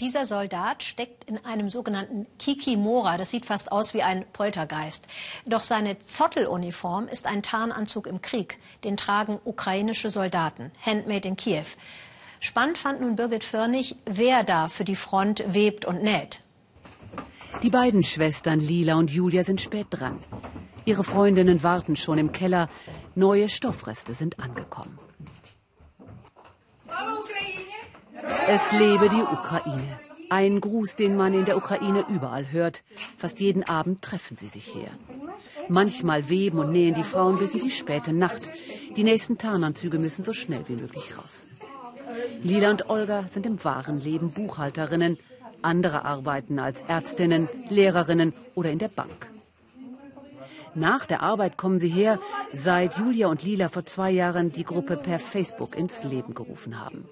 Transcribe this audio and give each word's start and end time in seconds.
dieser 0.00 0.26
Soldat 0.26 0.82
steckt 0.82 1.24
in 1.24 1.44
einem 1.44 1.68
sogenannten 1.70 2.26
Kikimora. 2.38 3.18
Das 3.18 3.30
sieht 3.30 3.46
fast 3.46 3.72
aus 3.72 3.94
wie 3.94 4.02
ein 4.02 4.24
Poltergeist. 4.32 5.06
Doch 5.46 5.62
seine 5.62 5.98
Zotteluniform 5.98 7.08
ist 7.08 7.26
ein 7.26 7.42
Tarnanzug 7.42 8.06
im 8.06 8.22
Krieg. 8.22 8.58
Den 8.84 8.96
tragen 8.96 9.38
ukrainische 9.44 10.10
Soldaten, 10.10 10.70
handmade 10.84 11.28
in 11.28 11.36
Kiew. 11.36 11.66
Spannend 12.40 12.78
fand 12.78 13.00
nun 13.00 13.16
Birgit 13.16 13.44
Firnig, 13.44 13.96
wer 14.04 14.44
da 14.44 14.68
für 14.68 14.84
die 14.84 14.96
Front 14.96 15.42
webt 15.48 15.84
und 15.84 16.02
näht. 16.02 16.40
Die 17.62 17.70
beiden 17.70 18.04
Schwestern 18.04 18.60
Lila 18.60 18.94
und 18.94 19.10
Julia 19.10 19.42
sind 19.42 19.60
spät 19.60 19.88
dran. 19.90 20.18
Ihre 20.84 21.02
Freundinnen 21.02 21.62
warten 21.62 21.96
schon 21.96 22.18
im 22.18 22.32
Keller. 22.32 22.68
Neue 23.14 23.48
Stoffreste 23.48 24.14
sind 24.14 24.38
angekommen. 24.38 24.98
Es 28.48 28.72
lebe 28.72 29.08
die 29.08 29.22
Ukraine. 29.22 29.98
Ein 30.30 30.60
Gruß, 30.60 30.96
den 30.96 31.16
man 31.16 31.32
in 31.32 31.44
der 31.46 31.56
Ukraine 31.56 32.04
überall 32.08 32.50
hört. 32.52 32.82
Fast 33.16 33.40
jeden 33.40 33.66
Abend 33.66 34.02
treffen 34.02 34.36
sie 34.36 34.48
sich 34.48 34.64
hier. 34.64 34.90
Manchmal 35.68 36.28
weben 36.28 36.58
und 36.58 36.70
nähen 36.70 36.94
die 36.94 37.04
Frauen 37.04 37.38
bis 37.38 37.54
in 37.54 37.62
die 37.62 37.70
späte 37.70 38.12
Nacht. 38.12 38.48
Die 38.96 39.04
nächsten 39.04 39.38
Tarnanzüge 39.38 39.98
müssen 39.98 40.24
so 40.24 40.32
schnell 40.32 40.64
wie 40.66 40.76
möglich 40.76 41.16
raus. 41.16 41.46
Lila 42.42 42.70
und 42.70 42.90
Olga 42.90 43.24
sind 43.32 43.46
im 43.46 43.62
wahren 43.64 44.02
Leben 44.02 44.30
Buchhalterinnen. 44.30 45.18
Andere 45.62 46.04
arbeiten 46.04 46.58
als 46.58 46.80
Ärztinnen, 46.88 47.48
Lehrerinnen 47.68 48.32
oder 48.54 48.70
in 48.70 48.78
der 48.78 48.88
Bank. 48.88 49.28
Nach 50.74 51.06
der 51.06 51.22
Arbeit 51.22 51.56
kommen 51.56 51.80
sie 51.80 51.88
her, 51.88 52.18
seit 52.52 52.96
Julia 52.98 53.28
und 53.28 53.42
Lila 53.42 53.68
vor 53.68 53.84
zwei 53.84 54.10
Jahren 54.10 54.52
die 54.52 54.64
Gruppe 54.64 54.96
per 54.96 55.18
Facebook 55.18 55.76
ins 55.76 56.02
Leben 56.04 56.34
gerufen 56.34 56.78
haben. 56.78 57.08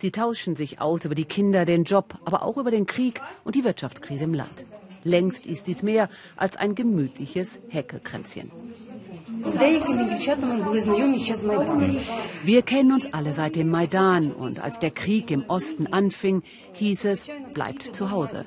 Sie 0.00 0.10
tauschen 0.10 0.56
sich 0.56 0.80
aus 0.80 1.04
über 1.04 1.14
die 1.14 1.26
Kinder, 1.26 1.66
den 1.66 1.84
Job, 1.84 2.14
aber 2.24 2.42
auch 2.42 2.56
über 2.56 2.70
den 2.70 2.86
Krieg 2.86 3.20
und 3.44 3.54
die 3.54 3.64
Wirtschaftskrise 3.64 4.24
im 4.24 4.32
Land. 4.32 4.64
Längst 5.04 5.44
ist 5.44 5.66
dies 5.66 5.82
mehr 5.82 6.08
als 6.36 6.56
ein 6.56 6.74
gemütliches 6.74 7.58
Häkelkränzchen. 7.68 8.50
Wir 12.44 12.62
kennen 12.62 12.92
uns 12.92 13.12
alle 13.12 13.34
seit 13.34 13.56
dem 13.56 13.68
Maidan 13.68 14.32
und 14.32 14.64
als 14.64 14.78
der 14.78 14.90
Krieg 14.90 15.30
im 15.30 15.44
Osten 15.48 15.86
anfing, 15.86 16.42
hieß 16.72 17.04
es, 17.04 17.28
bleibt 17.52 17.94
zu 17.94 18.10
Hause. 18.10 18.44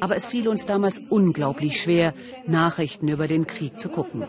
Aber 0.00 0.14
es 0.14 0.26
fiel 0.26 0.46
uns 0.46 0.66
damals 0.66 0.98
unglaublich 1.10 1.80
schwer, 1.80 2.12
Nachrichten 2.46 3.08
über 3.08 3.28
den 3.28 3.46
Krieg 3.46 3.80
zu 3.80 3.88
gucken. 3.88 4.24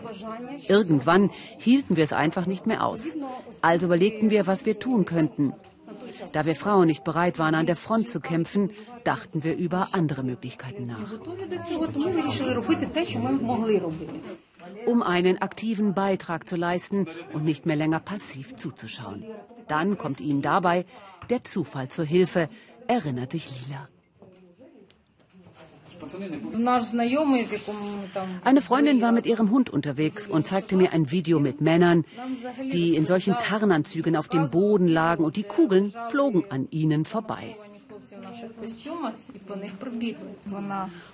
Irgendwann 0.68 1.30
hielten 1.58 1.96
wir 1.96 2.04
es 2.04 2.14
einfach 2.14 2.46
nicht 2.46 2.66
mehr 2.66 2.86
aus. 2.86 3.16
Also 3.60 3.84
überlegten 3.86 4.30
wir, 4.30 4.46
was 4.46 4.64
wir 4.64 4.78
tun 4.78 5.04
könnten. 5.04 5.52
Da 6.32 6.46
wir 6.46 6.56
Frauen 6.56 6.86
nicht 6.86 7.04
bereit 7.04 7.38
waren, 7.38 7.54
an 7.54 7.66
der 7.66 7.76
Front 7.76 8.08
zu 8.08 8.20
kämpfen, 8.20 8.70
dachten 9.04 9.44
wir 9.44 9.56
über 9.56 9.88
andere 9.92 10.22
Möglichkeiten 10.22 10.86
nach. 10.86 11.12
Um 14.86 15.02
einen 15.02 15.38
aktiven 15.42 15.94
Beitrag 15.94 16.48
zu 16.48 16.56
leisten 16.56 17.06
und 17.32 17.44
nicht 17.44 17.66
mehr 17.66 17.76
länger 17.76 18.00
passiv 18.00 18.56
zuzuschauen. 18.56 19.24
Dann 19.68 19.98
kommt 19.98 20.20
ihnen 20.20 20.42
dabei 20.42 20.86
der 21.30 21.44
Zufall 21.44 21.88
zur 21.88 22.04
Hilfe, 22.04 22.48
erinnert 22.86 23.32
sich 23.32 23.48
Lila. 23.68 23.88
Eine 28.44 28.60
Freundin 28.60 29.00
war 29.00 29.12
mit 29.12 29.26
ihrem 29.26 29.50
Hund 29.50 29.70
unterwegs 29.70 30.26
und 30.26 30.46
zeigte 30.46 30.76
mir 30.76 30.92
ein 30.92 31.10
Video 31.10 31.40
mit 31.40 31.60
Männern, 31.60 32.04
die 32.72 32.96
in 32.96 33.06
solchen 33.06 33.34
Tarnanzügen 33.34 34.16
auf 34.16 34.28
dem 34.28 34.50
Boden 34.50 34.88
lagen 34.88 35.24
und 35.24 35.36
die 35.36 35.42
Kugeln 35.42 35.92
flogen 36.10 36.44
an 36.50 36.68
ihnen 36.70 37.04
vorbei. 37.04 37.56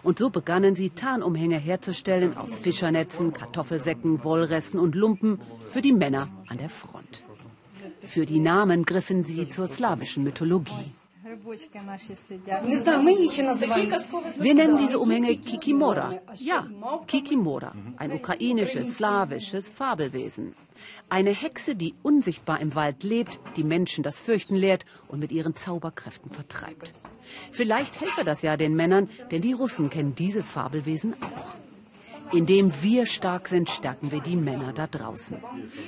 Und 0.03 0.19
so 0.19 0.31
begannen 0.31 0.75
sie 0.75 0.91
Tarnumhänge 0.91 1.59
herzustellen 1.59 2.37
aus 2.37 2.57
Fischernetzen, 2.57 3.33
Kartoffelsäcken, 3.33 4.25
Wollresten 4.25 4.79
und 4.79 4.95
Lumpen 4.95 5.39
für 5.73 5.83
die 5.83 5.93
Männer 5.93 6.29
an 6.49 6.59
der 6.59 6.71
Front. 6.71 7.23
Für 8.03 8.27
die 8.27 8.41
Namen 8.41 8.85
griffen 8.85 9.25
sie 9.25 9.49
zur 9.49 9.69
slawischen 9.69 10.25
Mythologie. 10.25 10.91
Wir 14.39 14.55
nennen 14.55 14.79
diese 14.79 14.99
Umhänge 14.99 15.37
Kikimora. 15.37 16.21
Ja, 16.37 16.67
Kikimora, 17.07 17.73
ein 17.97 18.13
ukrainisches, 18.13 18.97
slawisches 18.97 19.69
Fabelwesen. 19.69 20.55
Eine 21.09 21.31
Hexe, 21.31 21.75
die 21.75 21.95
unsichtbar 22.03 22.61
im 22.61 22.75
Wald 22.75 23.03
lebt, 23.03 23.39
die 23.57 23.65
Menschen 23.65 24.03
das 24.03 24.19
Fürchten 24.19 24.57
lehrt 24.57 24.85
und 25.09 25.21
mit 25.21 25.33
ihren 25.33 25.55
Zauberkräften 25.57 26.31
vertreibt. 26.31 26.93
Vielleicht 27.53 28.01
helfe 28.01 28.25
das 28.25 28.43
ja 28.43 28.57
den 28.57 28.75
Männern, 28.75 29.09
denn 29.31 29.43
die 29.43 29.53
Russen 29.53 29.91
kennen 29.91 30.15
dieses 30.15 30.49
Fabelwesen 30.49 31.15
auch. 31.23 31.55
Indem 32.33 32.73
wir 32.81 33.07
stark 33.07 33.49
sind, 33.49 33.71
stärken 33.71 34.13
wir 34.13 34.21
die 34.21 34.37
Männer 34.37 34.73
da 34.73 34.87
draußen. 34.87 35.39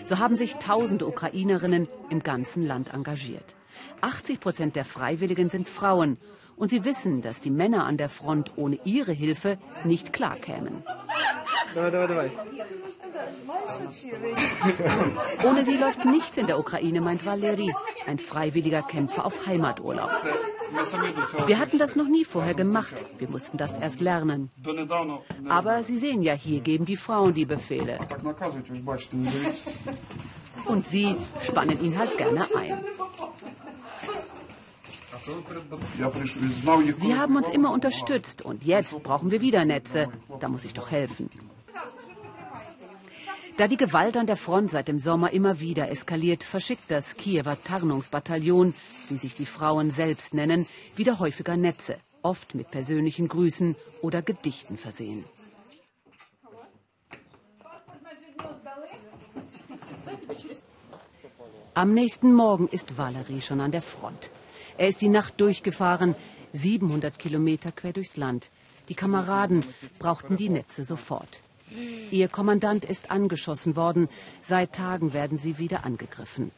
So 0.05 0.19
haben 0.19 0.37
sich 0.37 0.55
tausende 0.55 1.07
Ukrainerinnen 1.07 1.89
im 2.11 2.23
ganzen 2.23 2.67
Land 2.67 2.93
engagiert. 2.93 3.55
80 4.01 4.41
Prozent 4.41 4.77
der 4.77 4.85
Freiwilligen 4.85 5.51
sind 5.51 5.69
Frauen. 5.69 6.19
Und 6.57 6.71
sie 6.71 6.85
wissen, 6.85 7.23
dass 7.23 7.41
die 7.41 7.51
Männer 7.51 7.87
an 7.87 7.97
der 7.97 8.09
Front 8.09 8.53
ohne 8.57 8.79
ihre 8.85 9.13
Hilfe 9.13 9.59
nicht 9.85 10.13
klarkämen. 10.13 10.85
Ohne 15.45 15.65
sie 15.65 15.77
läuft 15.77 16.05
nichts 16.05 16.37
in 16.37 16.47
der 16.47 16.59
Ukraine, 16.59 17.01
meint 17.01 17.25
Valeri, 17.25 17.73
ein 18.07 18.19
freiwilliger 18.19 18.83
Kämpfer 18.83 19.25
auf 19.25 19.47
Heimaturlaub. 19.47 20.11
Wir 21.47 21.59
hatten 21.59 21.79
das 21.79 21.97
noch 21.97 22.09
nie 22.09 22.25
vorher 22.25 22.55
gemacht. 22.55 22.95
Wir 23.19 23.29
mussten 23.29 23.57
das 23.59 23.75
erst 23.77 24.01
lernen. 24.01 24.51
Aber 25.49 25.85
Sie 25.85 25.99
sehen 25.99 26.23
ja, 26.23 26.35
hier 26.35 26.61
geben 26.61 26.85
die 26.85 26.97
Frauen 26.97 27.35
die 27.35 27.45
Befehle. 27.45 27.99
Und 30.67 30.89
sie 30.89 31.17
spannen 31.43 31.83
ihn 31.83 31.99
halt 31.99 32.17
gerne 32.17 32.47
ein. 32.57 32.79
Sie 37.01 37.15
haben 37.15 37.37
uns 37.37 37.49
immer 37.49 37.73
unterstützt 37.73 38.43
und 38.43 38.65
jetzt 38.65 39.01
brauchen 39.03 39.31
wir 39.31 39.41
wieder 39.41 39.65
Netze. 39.65 40.09
Da 40.41 40.49
muss 40.49 40.65
ich 40.65 40.75
doch 40.75 40.91
helfen. 40.91 41.31
Da 43.59 43.69
die 43.69 43.77
Gewalt 43.77 44.17
an 44.17 44.27
der 44.27 44.37
Front 44.37 44.71
seit 44.71 44.89
dem 44.89 44.99
Sommer 44.99 45.33
immer 45.33 45.61
wieder 45.61 45.91
eskaliert, 45.91 46.43
verschickt 46.43 46.91
das 46.91 47.17
Kiewer 47.17 47.57
Tarnungsbataillon, 47.63 48.75
wie 49.09 49.17
sich 49.17 49.37
die 49.37 49.47
Frauen 49.47 49.91
selbst 49.91 50.33
nennen, 50.35 50.67
wieder 50.97 51.19
häufiger 51.19 51.57
Netze, 51.57 51.97
oft 52.23 52.55
mit 52.55 52.71
persönlichen 52.71 53.29
Grüßen 53.29 53.77
oder 54.01 54.23
Gedichten 54.23 54.79
versehen. 54.79 55.25
Am 61.75 61.95
nächsten 61.95 62.35
Morgen 62.35 62.69
ist 62.69 62.99
Valerie 62.99 63.41
schon 63.41 63.61
an 63.61 63.71
der 63.71 63.83
Front. 63.83 64.31
Er 64.79 64.89
ist 64.89 65.01
die 65.01 65.09
Nacht 65.09 65.41
durchgefahren, 65.41 66.15
700 66.53 67.19
Kilometer 67.19 67.73
quer 67.73 67.93
durchs 67.93 68.17
Land. 68.17 68.49
Die 68.89 68.95
Kameraden 68.95 69.65
brauchten 69.99 70.37
die 70.37 70.49
Netze 70.49 70.85
sofort. 70.85 71.41
Ihr 72.11 72.29
Kommandant 72.29 72.85
ist 72.85 73.11
angeschossen 73.11 73.77
worden. 73.77 74.09
Seit 74.47 74.75
Tagen 74.75 75.15
werden 75.15 75.39
sie 75.39 75.59
wieder 75.59 75.85
angegriffen. 75.85 76.51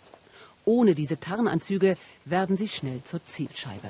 Ohne 0.64 0.94
diese 0.94 1.20
Tarnanzüge 1.20 1.96
werden 2.24 2.56
sie 2.56 2.68
schnell 2.68 3.02
zur 3.04 3.24
Zielscheibe. 3.26 3.88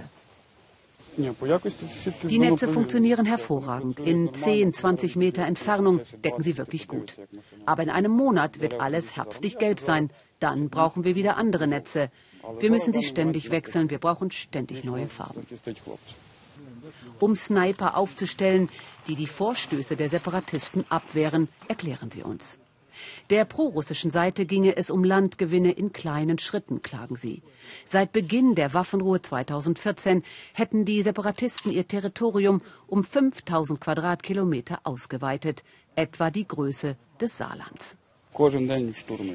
Die 1.17 2.39
Netze 2.41 2.67
funktionieren 2.67 3.25
hervorragend. 3.25 4.01
In 4.01 4.35
10, 4.35 4.75
20 4.75 5.15
Meter 5.15 5.45
Entfernung 5.45 6.01
decken 6.25 6.43
sie 6.43 6.59
wirklich 6.59 6.89
gut. 6.89 7.15
Aber 7.67 7.85
in 7.85 7.91
einem 7.91 8.11
Monat 8.11 8.61
wird 8.61 8.81
alles 8.81 9.17
herbstlich 9.17 9.59
gelb 9.59 9.79
sein. 9.79 10.11
Dann 10.41 10.71
brauchen 10.71 11.05
wir 11.05 11.15
wieder 11.15 11.37
andere 11.37 11.69
Netze. 11.69 12.11
Wir 12.61 12.71
müssen 12.71 12.93
sie 12.93 13.03
ständig 13.03 13.51
wechseln, 13.51 13.91
wir 13.91 13.99
brauchen 13.99 14.31
ständig 14.31 14.85
neue 14.85 15.09
Farben. 15.09 15.47
Um 17.21 17.37
Sniper 17.37 17.97
aufzustellen, 17.97 18.69
die 19.07 19.15
die 19.15 19.27
Vorstöße 19.27 19.97
der 19.97 20.11
Separatisten 20.11 20.85
abwehren, 20.91 21.49
erklären 21.69 22.11
sie 22.11 22.23
uns. 22.23 22.59
Der 23.31 23.45
prorussischen 23.45 24.11
Seite 24.11 24.47
ginge 24.47 24.77
es 24.77 24.91
um 24.91 25.05
Landgewinne 25.05 25.73
in 25.73 25.93
kleinen 25.93 26.39
Schritten, 26.39 26.83
klagen 26.83 27.17
sie. 27.17 27.43
Seit 27.87 28.13
Beginn 28.13 28.55
der 28.55 28.75
Waffenruhe 28.75 29.21
2014 29.21 30.23
hätten 30.53 30.85
die 30.85 31.03
Separatisten 31.03 31.73
ihr 31.73 31.89
Territorium 31.89 32.63
um 32.87 33.03
5000 33.03 33.81
Quadratkilometer 33.81 34.81
ausgeweitet, 34.85 35.65
etwa 35.97 36.31
die 36.31 36.47
Größe 36.47 36.97
des 37.21 37.37
Saarlands. 37.37 37.97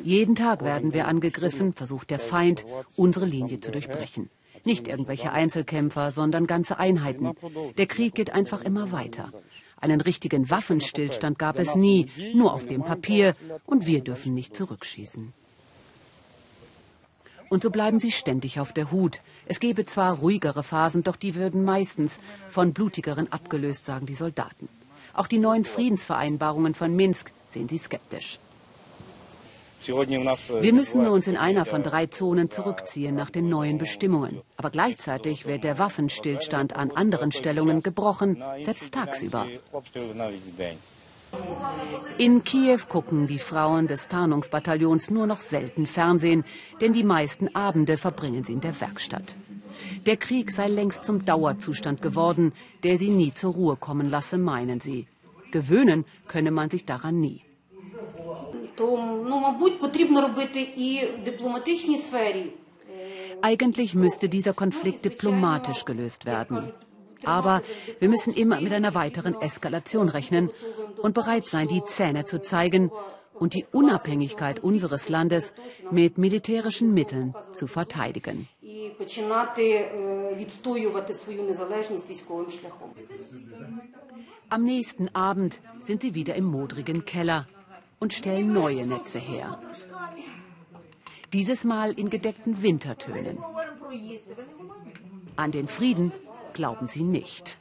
Jeden 0.03 0.35
Tag 0.35 0.63
werden 0.63 0.93
wir 0.93 1.07
angegriffen, 1.07 1.73
versucht 1.73 2.09
der 2.09 2.19
Feind, 2.19 2.65
unsere 2.97 3.25
Linie 3.25 3.59
zu 3.59 3.71
durchbrechen. 3.71 4.29
Nicht 4.65 4.87
irgendwelche 4.87 5.31
Einzelkämpfer, 5.31 6.11
sondern 6.11 6.47
ganze 6.47 6.79
Einheiten. 6.79 7.31
Der 7.77 7.87
Krieg 7.87 8.13
geht 8.13 8.31
einfach 8.31 8.61
immer 8.61 8.91
weiter. 8.91 9.31
Einen 9.79 10.01
richtigen 10.01 10.49
Waffenstillstand 10.49 11.39
gab 11.39 11.57
es 11.57 11.75
nie, 11.75 12.07
nur 12.33 12.53
auf 12.53 12.67
dem 12.67 12.83
Papier, 12.83 13.35
und 13.65 13.85
wir 13.85 14.01
dürfen 14.01 14.33
nicht 14.33 14.55
zurückschießen. 14.55 15.33
Und 17.49 17.63
so 17.63 17.71
bleiben 17.71 17.99
sie 17.99 18.11
ständig 18.11 18.59
auf 18.59 18.73
der 18.73 18.91
Hut. 18.91 19.21
Es 19.45 19.59
gebe 19.59 19.85
zwar 19.85 20.17
ruhigere 20.17 20.61
Phasen, 20.61 21.03
doch 21.03 21.15
die 21.15 21.35
würden 21.35 21.63
meistens 21.63 22.19
von 22.49 22.73
blutigeren 22.73 23.31
abgelöst, 23.31 23.85
sagen 23.85 24.05
die 24.05 24.15
Soldaten. 24.15 24.67
Auch 25.13 25.27
die 25.27 25.39
neuen 25.39 25.65
Friedensvereinbarungen 25.65 26.75
von 26.75 26.95
Minsk 26.95 27.31
sehen 27.49 27.67
sie 27.69 27.79
skeptisch. 27.79 28.39
Wir 29.85 30.73
müssen 30.73 31.07
uns 31.07 31.27
in 31.27 31.37
einer 31.37 31.65
von 31.65 31.83
drei 31.83 32.07
Zonen 32.07 32.51
zurückziehen 32.51 33.15
nach 33.15 33.29
den 33.29 33.49
neuen 33.49 33.77
Bestimmungen. 33.77 34.41
Aber 34.57 34.69
gleichzeitig 34.69 35.45
wird 35.45 35.63
der 35.63 35.79
Waffenstillstand 35.79 36.75
an 36.75 36.91
anderen 36.91 37.31
Stellungen 37.31 37.81
gebrochen, 37.81 38.43
selbst 38.63 38.93
tagsüber. 38.93 39.47
In 42.17 42.43
Kiew 42.43 42.79
gucken 42.89 43.27
die 43.27 43.39
Frauen 43.39 43.87
des 43.87 44.07
Tarnungsbataillons 44.07 45.11
nur 45.11 45.27
noch 45.27 45.39
selten 45.39 45.85
Fernsehen, 45.85 46.43
denn 46.81 46.93
die 46.93 47.03
meisten 47.03 47.53
Abende 47.55 47.97
verbringen 47.97 48.43
sie 48.43 48.53
in 48.53 48.61
der 48.61 48.79
Werkstatt. 48.81 49.35
Der 50.07 50.17
Krieg 50.17 50.51
sei 50.51 50.67
längst 50.67 51.05
zum 51.05 51.25
Dauerzustand 51.25 52.01
geworden, 52.01 52.53
der 52.83 52.97
sie 52.97 53.09
nie 53.09 53.33
zur 53.33 53.53
Ruhe 53.53 53.75
kommen 53.75 54.09
lasse, 54.09 54.37
meinen 54.37 54.81
sie. 54.81 55.07
Gewöhnen 55.51 56.05
könne 56.27 56.51
man 56.51 56.69
sich 56.69 56.85
daran 56.85 57.19
nie. 57.19 57.43
Eigentlich 63.41 63.95
müsste 63.95 64.29
dieser 64.29 64.53
Konflikt 64.53 65.05
diplomatisch 65.05 65.85
gelöst 65.85 66.25
werden. 66.25 66.73
Aber 67.23 67.61
wir 67.99 68.09
müssen 68.09 68.33
immer 68.33 68.61
mit 68.61 68.71
einer 68.73 68.93
weiteren 68.93 69.39
Eskalation 69.41 70.09
rechnen 70.09 70.49
und 71.01 71.13
bereit 71.13 71.45
sein, 71.45 71.67
die 71.67 71.83
Zähne 71.85 72.25
zu 72.25 72.41
zeigen 72.41 72.91
und 73.33 73.53
die 73.53 73.65
Unabhängigkeit 73.71 74.61
unseres 74.61 75.09
Landes 75.09 75.53
mit 75.91 76.17
militärischen 76.17 76.93
Mitteln 76.93 77.33
zu 77.53 77.67
verteidigen. 77.67 78.47
Am 84.49 84.63
nächsten 84.63 85.15
Abend 85.15 85.61
sind 85.85 86.01
sie 86.01 86.15
wieder 86.15 86.35
im 86.35 86.45
modrigen 86.45 87.05
Keller 87.05 87.47
und 87.99 88.13
stellen 88.13 88.53
neue 88.53 88.85
Netze 88.85 89.19
her. 89.19 89.59
Dieses 91.33 91.63
Mal 91.63 91.91
in 91.91 92.09
gedeckten 92.09 92.61
Wintertönen. 92.63 93.37
An 95.35 95.51
den 95.51 95.67
Frieden 95.67 96.11
glauben 96.53 96.87
sie 96.87 97.03
nicht. 97.03 97.57